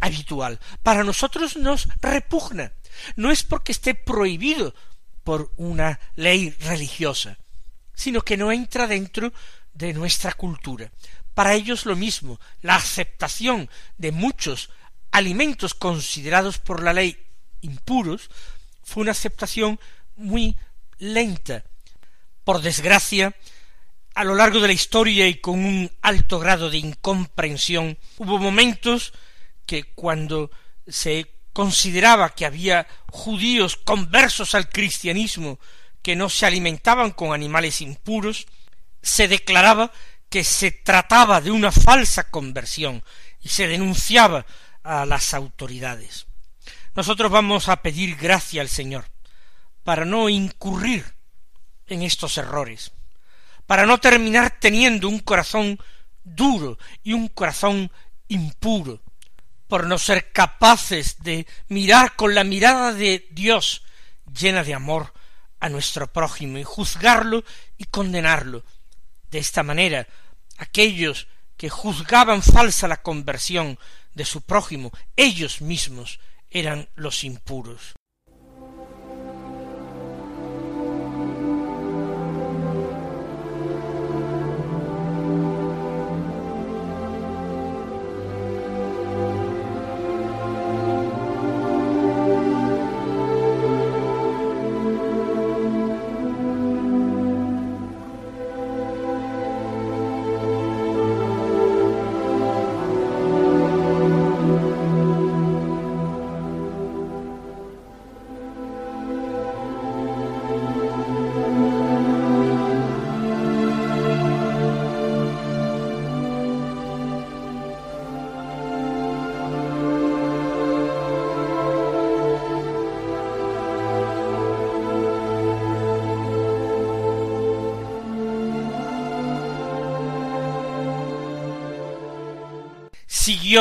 habitual. 0.00 0.58
Para 0.82 1.04
nosotros 1.04 1.56
nos 1.56 1.88
repugna. 2.00 2.72
No 3.16 3.30
es 3.30 3.42
porque 3.42 3.72
esté 3.72 3.94
prohibido 3.94 4.74
por 5.24 5.52
una 5.56 6.00
ley 6.16 6.50
religiosa, 6.60 7.38
sino 7.94 8.22
que 8.22 8.36
no 8.36 8.50
entra 8.50 8.86
dentro 8.86 9.32
de 9.74 9.92
nuestra 9.92 10.32
cultura. 10.32 10.90
Para 11.34 11.54
ellos 11.54 11.86
lo 11.86 11.96
mismo, 11.96 12.40
la 12.62 12.76
aceptación 12.76 13.70
de 13.96 14.12
muchos 14.12 14.70
alimentos 15.12 15.74
considerados 15.74 16.58
por 16.58 16.82
la 16.82 16.92
ley 16.92 17.16
impuros 17.60 18.30
fue 18.82 19.02
una 19.02 19.12
aceptación 19.12 19.78
muy 20.16 20.56
lenta. 20.98 21.64
Por 22.44 22.62
desgracia, 22.62 23.34
a 24.14 24.24
lo 24.24 24.34
largo 24.34 24.60
de 24.60 24.68
la 24.68 24.72
historia 24.72 25.26
y 25.28 25.36
con 25.36 25.64
un 25.64 25.90
alto 26.02 26.38
grado 26.38 26.70
de 26.70 26.78
incomprensión, 26.78 27.98
hubo 28.18 28.38
momentos 28.38 29.12
que 29.66 29.84
cuando 29.84 30.50
se 30.86 31.30
consideraba 31.52 32.34
que 32.34 32.46
había 32.46 32.86
judíos 33.08 33.76
conversos 33.76 34.54
al 34.54 34.68
cristianismo 34.68 35.58
que 36.02 36.16
no 36.16 36.28
se 36.28 36.46
alimentaban 36.46 37.10
con 37.10 37.32
animales 37.32 37.80
impuros, 37.80 38.46
se 39.02 39.28
declaraba 39.28 39.92
que 40.28 40.44
se 40.44 40.70
trataba 40.70 41.40
de 41.40 41.50
una 41.50 41.72
falsa 41.72 42.30
conversión 42.30 43.02
y 43.42 43.48
se 43.48 43.66
denunciaba 43.66 44.46
a 44.82 45.04
las 45.04 45.34
autoridades. 45.34 46.26
Nosotros 46.94 47.30
vamos 47.30 47.68
a 47.68 47.82
pedir 47.82 48.16
gracia 48.16 48.62
al 48.62 48.68
Señor 48.68 49.04
para 49.84 50.04
no 50.04 50.28
incurrir 50.28 51.04
en 51.86 52.02
estos 52.02 52.36
errores, 52.36 52.92
para 53.66 53.86
no 53.86 53.98
terminar 53.98 54.58
teniendo 54.58 55.08
un 55.08 55.20
corazón 55.20 55.78
duro 56.24 56.78
y 57.02 57.12
un 57.12 57.28
corazón 57.28 57.90
impuro, 58.28 59.00
por 59.68 59.86
no 59.86 59.98
ser 59.98 60.32
capaces 60.32 61.22
de 61.22 61.46
mirar 61.68 62.16
con 62.16 62.34
la 62.34 62.42
mirada 62.42 62.92
de 62.92 63.28
Dios 63.30 63.84
llena 64.36 64.64
de 64.64 64.74
amor 64.74 65.12
a 65.60 65.68
nuestro 65.68 66.12
prójimo 66.12 66.58
y 66.58 66.64
juzgarlo 66.64 67.44
y 67.78 67.84
condenarlo. 67.84 68.64
De 69.30 69.38
esta 69.38 69.62
manera, 69.62 70.08
aquellos 70.58 71.28
que 71.56 71.70
juzgaban 71.70 72.42
falsa 72.42 72.88
la 72.88 73.02
conversión 73.02 73.78
de 74.14 74.24
su 74.24 74.42
prójimo, 74.42 74.90
ellos 75.16 75.60
mismos 75.60 76.18
eran 76.50 76.88
los 76.94 77.24
impuros. 77.24 77.94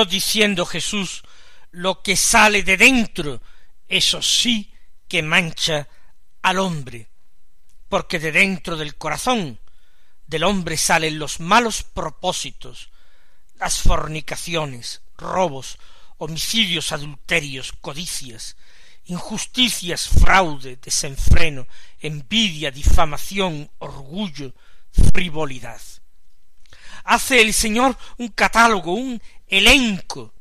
Diciendo 0.06 0.66
Jesús, 0.66 1.24
lo 1.72 2.02
que 2.02 2.16
sale 2.16 2.64
de 2.64 2.78
dentro, 2.78 3.42
eso 3.88 4.22
sí 4.22 4.72
que 5.08 5.22
mancha 5.24 5.88
al 6.42 6.60
hombre, 6.60 7.10
porque 7.90 8.20
de 8.20 8.32
dentro 8.32 8.78
del 8.78 8.96
corazón 8.96 9.60
del 10.28 10.44
hombre 10.44 10.78
salen 10.78 11.18
los 11.18 11.40
malos 11.40 11.82
propósitos, 11.82 12.92
las 13.56 13.80
fornicaciones, 13.80 15.02
robos, 15.18 15.80
homicidios, 16.18 16.92
adulterios, 16.92 17.74
codicias, 17.82 18.56
injusticias, 19.06 20.08
fraude, 20.08 20.78
desenfreno, 20.78 21.68
envidia, 22.00 22.70
difamación, 22.70 23.72
orgullo, 23.80 24.54
frivolidad. 25.12 25.82
Hace 27.06 27.42
el 27.42 27.54
Señor 27.54 27.98
un 28.18 28.28
catálogo, 28.28 28.94
un 28.94 29.20
elenco 29.50 30.34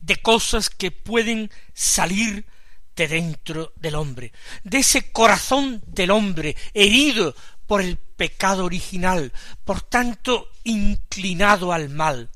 de 0.00 0.16
cosas 0.16 0.70
que 0.70 0.90
pueden 0.90 1.50
salir 1.74 2.46
de 2.94 3.08
dentro 3.08 3.72
del 3.76 3.94
hombre, 3.94 4.32
de 4.64 4.78
ese 4.78 5.10
corazón 5.12 5.82
del 5.86 6.10
hombre 6.10 6.56
herido 6.72 7.34
por 7.66 7.82
el 7.82 7.96
pecado 7.96 8.64
original, 8.64 9.32
por 9.64 9.82
tanto 9.82 10.48
inclinado 10.64 11.72
al 11.72 11.90
mal. 11.90 12.30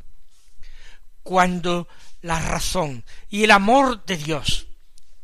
Cuando 1.23 1.89
la 2.23 2.41
razón 2.41 3.05
y 3.29 3.45
el 3.45 3.51
amor 3.51 4.05
de 4.05 4.17
Dios, 4.17 4.67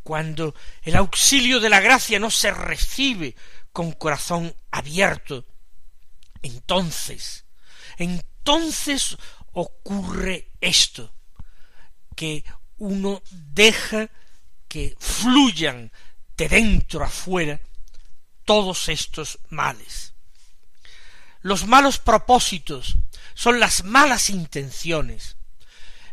cuando 0.03 0.55
el 0.83 0.97
auxilio 0.97 1.61
de 1.61 1.69
la 1.69 1.81
gracia 1.81 2.19
no 2.19 2.31
se 2.31 2.51
recibe 2.53 3.35
con 3.73 3.93
corazón 3.93 4.55
abierto, 4.71 5.45
entonces, 6.43 7.45
entonces 7.99 9.19
ocurre 9.57 10.53
esto, 10.61 11.15
que 12.15 12.45
uno 12.77 13.23
deja 13.31 14.11
que 14.69 14.95
fluyan 14.99 15.91
de 16.37 16.49
dentro 16.49 17.03
a 17.03 17.09
fuera 17.09 17.59
todos 18.45 18.91
estos 18.91 19.39
males. 19.49 20.13
Los 21.41 21.67
malos 21.67 21.99
propósitos 21.99 22.99
son 23.35 23.59
las 23.59 23.83
malas 23.83 24.29
intenciones, 24.29 25.37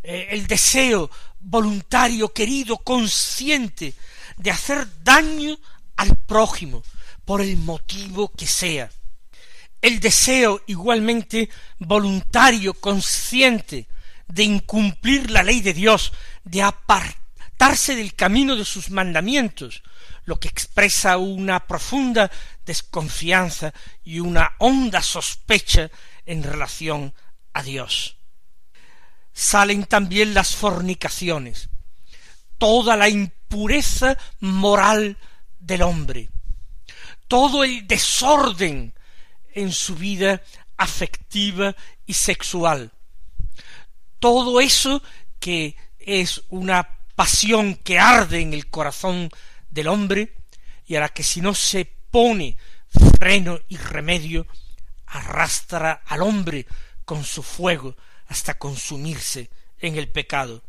eh, 0.03 0.27
el 0.31 0.47
deseo 0.47 1.11
voluntario, 1.41 2.31
querido, 2.31 2.77
consciente 2.77 3.93
de 4.37 4.51
hacer 4.51 4.87
daño 5.03 5.57
al 5.97 6.15
prójimo, 6.15 6.81
por 7.25 7.41
el 7.41 7.57
motivo 7.57 8.31
que 8.31 8.47
sea 8.47 8.89
el 9.83 9.99
deseo 9.99 10.61
igualmente 10.65 11.49
voluntario, 11.77 12.73
consciente, 12.73 13.85
de 14.27 14.43
incumplir 14.43 15.29
la 15.29 15.43
ley 15.43 15.59
de 15.59 15.73
Dios, 15.73 16.13
de 16.45 16.61
apartarse 16.61 17.93
del 17.93 18.15
camino 18.15 18.55
de 18.55 18.63
sus 18.63 18.89
mandamientos, 18.89 19.83
lo 20.23 20.39
que 20.39 20.47
expresa 20.47 21.17
una 21.17 21.67
profunda 21.67 22.31
desconfianza 22.65 23.73
y 24.05 24.21
una 24.21 24.53
honda 24.59 25.01
sospecha 25.01 25.91
en 26.25 26.43
relación 26.43 27.13
a 27.51 27.61
Dios. 27.61 28.15
Salen 29.33 29.83
también 29.83 30.33
las 30.33 30.55
fornicaciones, 30.55 31.67
toda 32.57 32.95
la 32.95 33.09
impureza 33.09 34.17
moral 34.39 35.17
del 35.59 35.81
hombre, 35.81 36.29
todo 37.27 37.65
el 37.65 37.85
desorden 37.85 38.93
en 39.53 39.71
su 39.71 39.95
vida 39.95 40.41
afectiva 40.77 41.75
y 42.05 42.13
sexual. 42.13 42.91
Todo 44.19 44.61
eso 44.61 45.01
que 45.39 45.75
es 45.99 46.43
una 46.49 46.97
pasión 47.15 47.75
que 47.75 47.99
arde 47.99 48.41
en 48.41 48.53
el 48.53 48.69
corazón 48.69 49.29
del 49.69 49.87
hombre 49.87 50.35
y 50.85 50.95
a 50.95 51.01
la 51.01 51.09
que 51.09 51.23
si 51.23 51.41
no 51.41 51.53
se 51.53 51.85
pone 51.85 52.57
freno 53.17 53.59
y 53.67 53.77
remedio, 53.77 54.47
arrastra 55.05 56.03
al 56.05 56.21
hombre 56.21 56.65
con 57.05 57.23
su 57.23 57.43
fuego 57.43 57.95
hasta 58.27 58.57
consumirse 58.57 59.49
en 59.79 59.97
el 59.97 60.09
pecado. 60.09 60.63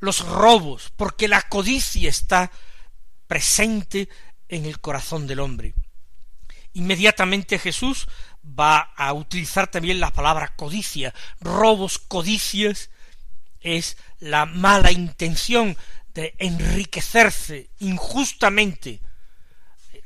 Los 0.00 0.20
robos, 0.20 0.92
porque 0.96 1.28
la 1.28 1.42
codicia 1.42 2.08
está 2.08 2.50
presente 3.26 4.08
en 4.48 4.66
el 4.66 4.80
corazón 4.80 5.26
del 5.26 5.40
hombre. 5.40 5.74
Inmediatamente 6.74 7.58
Jesús 7.58 8.08
va 8.44 8.92
a 8.96 9.12
utilizar 9.12 9.68
también 9.68 10.00
la 10.00 10.12
palabra 10.12 10.54
codicia. 10.56 11.14
Robos, 11.40 11.98
codicias 11.98 12.90
es 13.60 13.96
la 14.20 14.44
mala 14.44 14.92
intención 14.92 15.76
de 16.12 16.34
enriquecerse 16.38 17.70
injustamente 17.78 19.00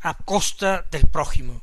a 0.00 0.14
costa 0.14 0.86
del 0.90 1.06
prójimo. 1.08 1.62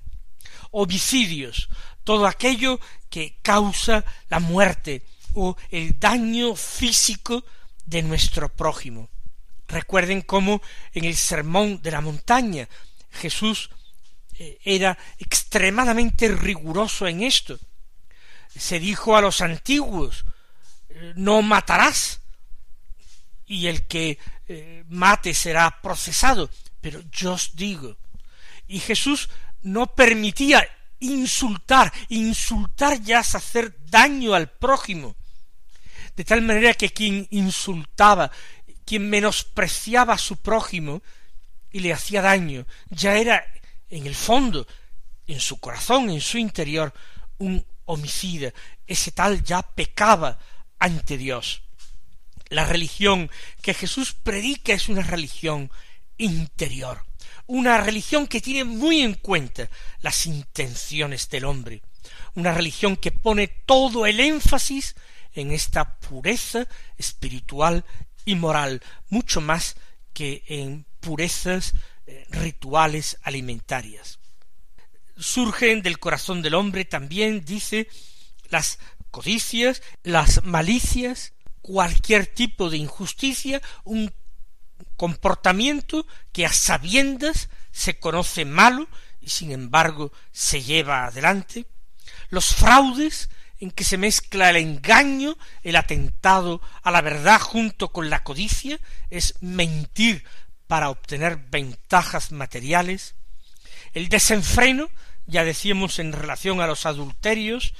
Homicidios, 0.71 1.69
todo 2.03 2.27
aquello 2.27 2.79
que 3.09 3.37
causa 3.41 4.03
la 4.29 4.39
muerte 4.39 5.03
o 5.33 5.55
el 5.69 5.99
daño 5.99 6.55
físico 6.55 7.45
de 7.85 8.03
nuestro 8.03 8.49
prójimo. 8.49 9.09
Recuerden 9.67 10.21
cómo 10.21 10.61
en 10.93 11.05
el 11.05 11.15
sermón 11.15 11.81
de 11.81 11.91
la 11.91 12.01
montaña 12.01 12.67
Jesús 13.11 13.69
era 14.63 14.97
extremadamente 15.17 16.27
riguroso 16.27 17.07
en 17.07 17.23
esto. 17.23 17.59
Se 18.55 18.79
dijo 18.79 19.15
a 19.15 19.21
los 19.21 19.41
antiguos, 19.41 20.25
no 21.15 21.41
matarás, 21.41 22.21
y 23.45 23.67
el 23.67 23.85
que 23.87 24.17
eh, 24.47 24.83
mate 24.87 25.33
será 25.33 25.81
procesado. 25.81 26.49
Pero 26.81 27.01
yo 27.11 27.33
os 27.33 27.55
digo, 27.55 27.97
y 28.67 28.79
Jesús 28.79 29.29
no 29.61 29.87
permitía 29.87 30.67
insultar, 30.99 31.91
insultar 32.09 33.01
ya 33.01 33.19
es 33.19 33.35
hacer 33.35 33.75
daño 33.89 34.33
al 34.33 34.49
prójimo, 34.49 35.15
de 36.15 36.23
tal 36.23 36.41
manera 36.41 36.73
que 36.73 36.91
quien 36.91 37.27
insultaba, 37.31 38.31
quien 38.85 39.09
menospreciaba 39.09 40.13
a 40.13 40.19
su 40.19 40.37
prójimo 40.37 41.01
y 41.71 41.79
le 41.79 41.91
hacía 41.91 42.21
daño, 42.21 42.65
ya 42.89 43.17
era 43.17 43.45
en 43.95 44.07
el 44.07 44.15
fondo, 44.15 44.67
en 45.25 45.39
su 45.39 45.57
corazón, 45.59 46.09
en 46.09 46.19
su 46.19 46.37
interior, 46.37 46.93
un 47.37 47.65
homicida. 47.85 48.53
Ese 48.85 49.11
tal 49.11 49.41
ya 49.41 49.61
pecaba 49.61 50.37
ante 50.79 51.17
Dios. 51.17 51.61
La 52.49 52.65
religión 52.65 53.31
que 53.61 53.73
Jesús 53.73 54.13
predica 54.13 54.73
es 54.73 54.89
una 54.89 55.01
religión 55.01 55.71
interior, 56.17 57.05
una 57.47 57.77
religión 57.77 58.27
que 58.27 58.41
tiene 58.41 58.65
muy 58.65 59.01
en 59.01 59.13
cuenta 59.13 59.69
las 60.01 60.25
intenciones 60.25 61.29
del 61.29 61.45
hombre, 61.45 61.81
una 62.35 62.53
religión 62.53 62.97
que 62.97 63.11
pone 63.11 63.47
todo 63.47 64.05
el 64.05 64.19
énfasis 64.19 64.95
en 65.33 65.51
esta 65.51 65.97
pureza 65.99 66.67
espiritual 66.97 67.85
y 68.25 68.35
moral, 68.35 68.81
mucho 69.09 69.39
más 69.39 69.77
que 70.13 70.43
en 70.47 70.85
purezas 70.99 71.73
rituales 72.29 73.17
alimentarias. 73.23 74.19
Surgen 75.17 75.81
del 75.81 75.99
corazón 75.99 76.41
del 76.41 76.55
hombre 76.55 76.85
también, 76.85 77.45
dice, 77.45 77.87
las 78.49 78.79
codicias, 79.11 79.81
las 80.03 80.43
malicias, 80.43 81.33
cualquier 81.61 82.27
tipo 82.27 82.69
de 82.69 82.77
injusticia, 82.77 83.61
un 83.83 84.13
comportamiento 84.97 86.05
que 86.31 86.45
a 86.45 86.53
sabiendas 86.53 87.49
se 87.71 87.97
conoce 87.97 88.45
malo 88.45 88.87
y 89.21 89.29
sin 89.29 89.51
embargo 89.51 90.11
se 90.31 90.61
lleva 90.61 91.05
adelante, 91.05 91.65
los 92.29 92.53
fraudes 92.53 93.29
en 93.59 93.71
que 93.71 93.83
se 93.83 93.97
mezcla 93.97 94.49
el 94.49 94.57
engaño, 94.57 95.37
el 95.63 95.75
atentado 95.75 96.61
a 96.83 96.91
la 96.91 97.01
verdad 97.01 97.39
junto 97.39 97.91
con 97.91 98.09
la 98.09 98.23
codicia, 98.23 98.79
es 99.09 99.35
mentir 99.41 100.25
para 100.67 100.89
obtener 100.89 101.37
ventajas 101.37 102.31
materiales, 102.31 103.15
el 103.93 104.09
desenfreno, 104.09 104.89
ya 105.25 105.43
decíamos 105.43 105.99
en 105.99 106.11
relación 106.11 106.61
a 106.61 106.67
los 106.67 106.85
adulterios 106.85 107.73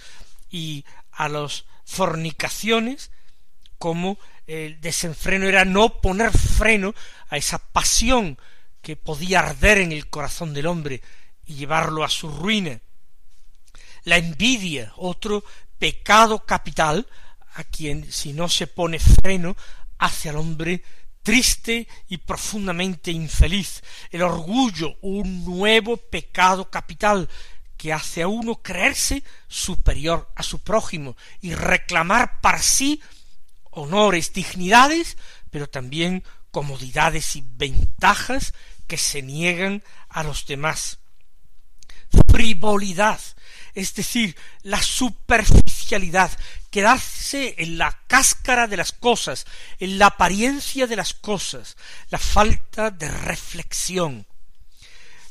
y 0.50 0.86
a 1.12 1.30
las 1.30 1.66
fornicaciones, 1.86 3.12
como 3.78 4.18
el 4.48 4.80
desenfreno 4.82 5.48
era 5.48 5.66
no 5.66 6.02
poner 6.02 6.32
freno 6.32 6.94
a 7.30 7.38
esa 7.38 7.60
pasión 7.60 8.38
que 8.82 8.96
podía 8.96 9.40
arder 9.40 9.80
en 9.80 9.92
el 9.92 10.08
corazón 10.08 10.54
del 10.54 10.68
hombre 10.68 11.02
y 11.46 11.56
llevarlo 11.56 12.04
a 12.04 12.10
su 12.10 12.30
ruina. 12.30 12.80
La 14.04 14.18
envidia, 14.18 14.94
otro 14.98 15.44
pecado 15.80 16.46
capital, 16.46 17.08
a 17.56 17.64
quien 17.64 18.12
si 18.12 18.34
no 18.34 18.48
se 18.48 18.68
pone 18.68 19.00
freno 19.00 19.56
hace 19.98 20.30
al 20.30 20.38
hombre 20.38 20.84
triste 21.26 21.88
y 22.08 22.18
profundamente 22.18 23.10
infeliz. 23.10 23.82
El 24.12 24.22
orgullo, 24.22 24.96
un 25.02 25.44
nuevo 25.44 25.98
pecado 25.98 26.70
capital 26.70 27.28
que 27.78 27.92
hace 27.92 28.22
a 28.22 28.28
uno 28.28 28.62
creerse 28.62 29.24
superior 29.48 30.32
a 30.36 30.44
su 30.44 30.60
prójimo 30.60 31.18
y 31.42 31.56
reclamar 31.56 32.42
para 32.42 32.62
sí 32.62 33.02
honores, 33.72 34.34
dignidades, 34.34 35.18
pero 35.50 35.68
también 35.68 36.24
comodidades 36.52 37.36
y 37.36 37.44
ventajas 37.58 38.54
que 38.86 38.98
se 38.98 39.24
niegan 39.24 39.82
a 40.10 40.24
los 40.24 40.46
demás. 40.46 41.00
Frivolidad, 42.30 43.20
es 43.74 43.96
decir, 43.96 44.38
la 44.62 44.82
superficialidad, 44.84 46.30
quedarse 46.76 47.56
en 47.60 47.78
la 47.78 48.02
cáscara 48.06 48.68
de 48.68 48.76
las 48.76 48.92
cosas, 48.92 49.46
en 49.80 49.98
la 49.98 50.08
apariencia 50.08 50.88
de 50.88 50.98
las 50.98 51.14
cosas, 51.14 51.78
la 52.10 52.20
falta 52.20 52.92
de 52.92 53.08
reflexión, 53.08 54.28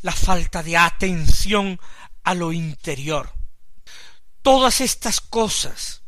la 0.01 0.13
falta 0.13 0.63
de 0.63 0.79
atención 0.79 1.79
a 2.23 2.33
lo 2.33 2.51
interior. 2.51 3.31
Todas 4.41 4.81
estas 4.81 5.21
cosas 5.21 6.01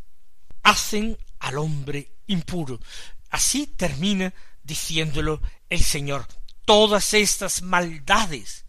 hacen 0.62 1.18
al 1.40 1.58
hombre 1.58 2.12
impuro. 2.28 2.80
Así 3.28 3.66
termina 3.66 4.32
diciéndolo 4.62 5.42
el 5.68 5.84
Señor. 5.84 6.26
Todas 6.64 7.12
estas 7.12 7.60
maldades 7.60 8.64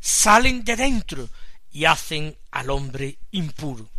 salen 0.00 0.64
de 0.64 0.74
dentro 0.74 1.30
y 1.70 1.84
hacen 1.84 2.36
al 2.50 2.70
hombre 2.70 3.20
impuro. 3.30 3.91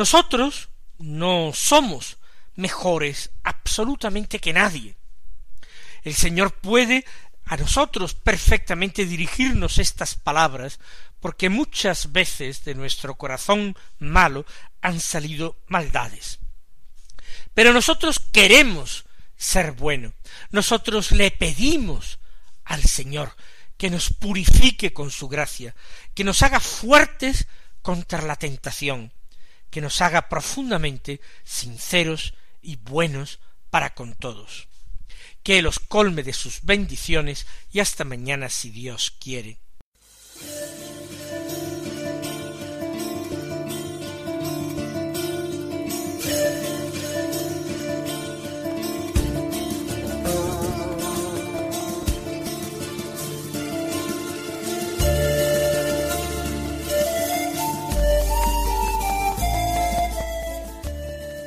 Nosotros 0.00 0.70
no 0.96 1.52
somos 1.52 2.16
mejores 2.54 3.32
absolutamente 3.42 4.38
que 4.38 4.54
nadie. 4.54 4.96
El 6.04 6.14
Señor 6.14 6.54
puede 6.54 7.04
a 7.44 7.58
nosotros 7.58 8.14
perfectamente 8.14 9.04
dirigirnos 9.04 9.76
estas 9.76 10.14
palabras, 10.14 10.80
porque 11.20 11.50
muchas 11.50 12.12
veces 12.12 12.64
de 12.64 12.74
nuestro 12.74 13.16
corazón 13.16 13.76
malo 13.98 14.46
han 14.80 15.00
salido 15.00 15.58
maldades. 15.66 16.38
Pero 17.52 17.74
nosotros 17.74 18.20
queremos 18.32 19.04
ser 19.36 19.72
bueno. 19.72 20.14
Nosotros 20.50 21.12
le 21.12 21.30
pedimos 21.30 22.20
al 22.64 22.84
Señor 22.84 23.36
que 23.76 23.90
nos 23.90 24.10
purifique 24.14 24.94
con 24.94 25.10
su 25.10 25.28
gracia, 25.28 25.74
que 26.14 26.24
nos 26.24 26.40
haga 26.40 26.58
fuertes 26.58 27.48
contra 27.82 28.22
la 28.22 28.36
tentación, 28.36 29.12
que 29.70 29.80
nos 29.80 30.00
haga 30.00 30.28
profundamente 30.28 31.20
sinceros 31.44 32.34
y 32.60 32.76
buenos 32.76 33.40
para 33.70 33.94
con 33.94 34.14
todos. 34.14 34.68
Que 35.42 35.62
los 35.62 35.78
colme 35.78 36.22
de 36.22 36.32
sus 36.32 36.62
bendiciones 36.62 37.46
y 37.72 37.80
hasta 37.80 38.04
mañana 38.04 38.48
si 38.48 38.70
Dios 38.70 39.12
quiere. 39.18 39.58